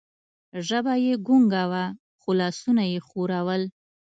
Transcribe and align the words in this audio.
ژبه 0.67 0.93
یې 1.05 1.13
ګونګه 1.27 1.63
وه، 1.71 1.85
خو 2.19 2.29
لاسونه 2.39 2.83
یې 2.91 2.99
ښورول. 3.07 3.63